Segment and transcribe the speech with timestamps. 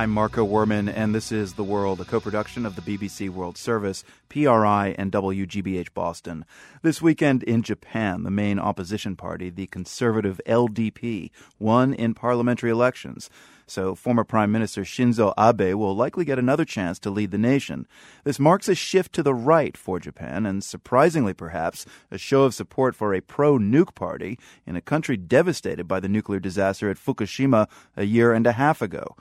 [0.00, 3.58] I'm Marco Werman, and this is The World, a co production of the BBC World
[3.58, 6.46] Service, PRI, and WGBH Boston.
[6.80, 13.28] This weekend in Japan, the main opposition party, the conservative LDP, won in parliamentary elections.
[13.66, 17.86] So, former Prime Minister Shinzo Abe will likely get another chance to lead the nation.
[18.24, 22.54] This marks a shift to the right for Japan, and surprisingly, perhaps, a show of
[22.54, 26.96] support for a pro nuke party in a country devastated by the nuclear disaster at
[26.96, 29.14] Fukushima a year and a half ago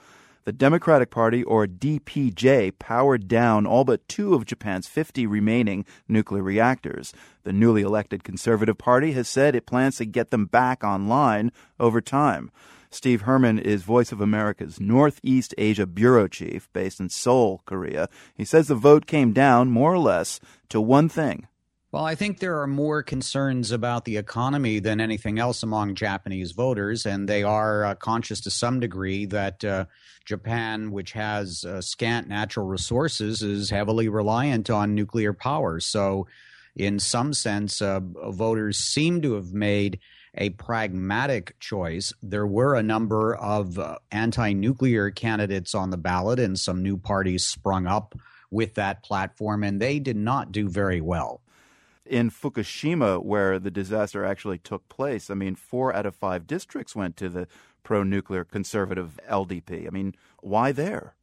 [0.46, 6.44] the Democratic Party, or DPJ, powered down all but two of Japan's 50 remaining nuclear
[6.44, 7.14] reactors.
[7.44, 12.02] The newly elected Conservative Party has said it plans to get them back online over
[12.02, 12.52] time.
[12.92, 18.10] Steve Herman is Voice of America's Northeast Asia Bureau Chief based in Seoul, Korea.
[18.36, 21.48] He says the vote came down more or less to one thing
[21.92, 26.52] well, I think there are more concerns about the economy than anything else among Japanese
[26.52, 29.86] voters, and they are uh, conscious to some degree that uh,
[30.24, 35.80] Japan, which has uh, scant natural resources, is heavily reliant on nuclear power.
[35.80, 36.28] So,
[36.76, 40.00] in some sense, uh, voters seem to have made
[40.36, 42.14] a pragmatic choice.
[42.22, 46.98] There were a number of uh, anti nuclear candidates on the ballot, and some new
[46.98, 48.14] parties sprung up
[48.52, 51.42] with that platform, and they did not do very well
[52.10, 56.96] in Fukushima, where the disaster actually took place, I mean, four out of five districts
[56.96, 57.48] went to the
[57.84, 59.88] pro nuclear conservative LDP.
[59.88, 61.16] I mean, why there?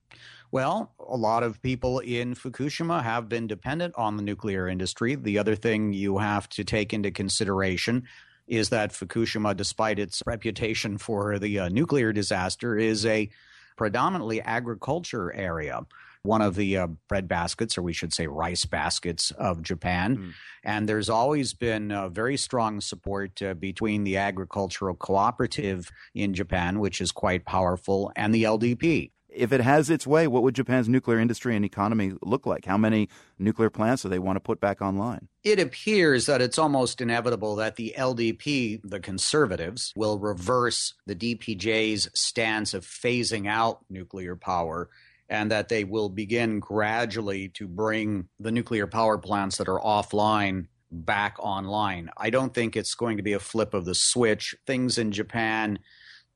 [0.53, 5.17] Well, a lot of people in Fukushima have been dependent on the nuclear industry.
[5.17, 8.05] The other thing you have to take into consideration
[8.47, 13.29] is that Fukushima, despite its reputation for the uh, nuclear disaster, is a
[13.77, 15.81] predominantly agriculture area
[16.27, 20.17] one of the uh, bread baskets, or we should say rice baskets of Japan.
[20.17, 20.33] Mm.
[20.65, 26.81] And there's always been uh, very strong support uh, between the agricultural cooperative in Japan,
[26.81, 29.13] which is quite powerful, and the LDP.
[29.29, 32.65] If it has its way, what would Japan's nuclear industry and economy look like?
[32.65, 35.29] How many nuclear plants do they want to put back online?
[35.45, 42.09] It appears that it's almost inevitable that the LDP, the conservatives, will reverse the DPJ's
[42.15, 44.89] stance of phasing out nuclear power
[45.29, 50.67] and that they will begin gradually to bring the nuclear power plants that are offline
[50.91, 52.11] back online.
[52.17, 54.55] I don't think it's going to be a flip of the switch.
[54.67, 55.81] Things in Japan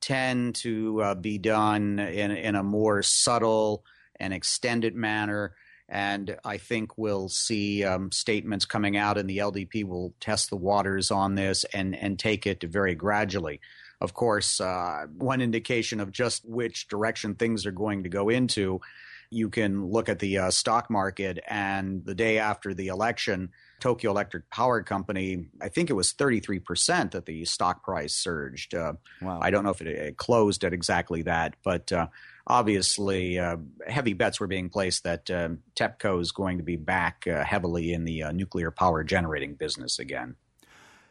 [0.01, 3.85] tend to uh, be done in, in a more subtle
[4.19, 5.55] and extended manner.
[5.87, 10.55] And I think we'll see um, statements coming out, and the LDP will test the
[10.55, 13.59] waters on this and, and take it very gradually
[14.01, 18.81] of course, uh, one indication of just which direction things are going to go into.
[19.29, 24.11] You can look at the uh, stock market, and the day after the election, Tokyo
[24.11, 28.75] Electric Power Company, I think it was 33% that the stock price surged.
[28.75, 29.39] Uh, wow.
[29.41, 32.07] I don't know if it, it, closed at exactly that, but uh,
[32.45, 33.57] obviously uh,
[33.87, 37.93] heavy bets were being placed that uh, TEPCO is going to be back uh, heavily
[37.93, 40.35] in the uh, nuclear power generating business again.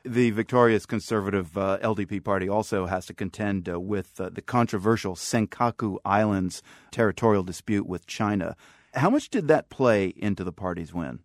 [0.05, 5.15] The victorious conservative uh, LDP party also has to contend uh, with uh, the controversial
[5.15, 8.57] Senkaku Islands territorial dispute with China.
[8.95, 11.21] How much did that play into the party's win?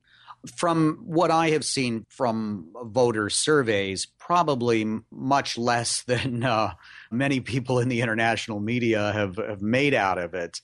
[0.57, 6.73] From what I have seen from voter surveys, probably much less than uh,
[7.09, 10.59] many people in the international media have, have made out of it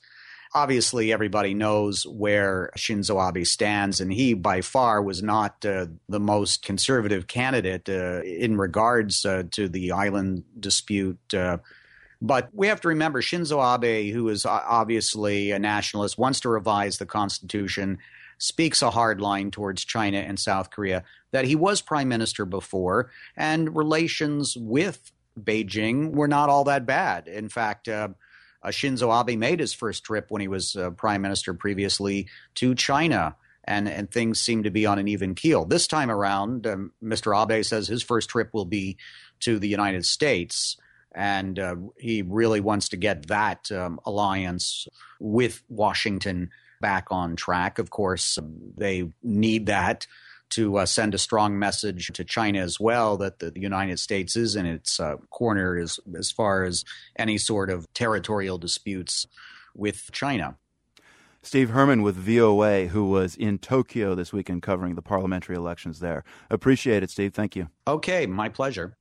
[0.53, 6.19] obviously everybody knows where Shinzo Abe stands, and he by far was not uh, the
[6.19, 11.19] most conservative candidate uh, in regards uh, to the island dispute.
[11.33, 11.57] Uh,
[12.21, 16.97] but we have to remember Shinzo Abe, who is obviously a nationalist, wants to revise
[16.97, 17.97] the constitution,
[18.37, 23.09] speaks a hard line towards China and South Korea, that he was prime minister before,
[23.35, 27.27] and relations with Beijing were not all that bad.
[27.27, 28.09] In fact, uh,
[28.63, 32.75] uh, Shinzo Abe made his first trip when he was uh, prime minister previously to
[32.75, 33.35] China.
[33.63, 35.65] And, and things seem to be on an even keel.
[35.65, 37.31] This time around, um, Mr.
[37.39, 38.97] Abe says his first trip will be
[39.41, 40.77] to the United States,
[41.13, 44.87] and uh, he really wants to get that um, alliance
[45.19, 46.49] with Washington
[46.81, 47.77] back on track.
[47.77, 48.39] Of course,
[48.75, 50.07] they need that
[50.51, 54.35] to uh, send a strong message to China as well that the, the United States
[54.35, 56.85] is in its uh, corner as, as far as
[57.17, 59.27] any sort of territorial disputes
[59.75, 60.57] with China.
[61.43, 66.23] Steve Herman with VOA, who was in Tokyo this weekend covering the parliamentary elections there.
[66.51, 67.33] Appreciate it, Steve.
[67.33, 67.69] Thank you.
[67.87, 68.95] Okay, my pleasure.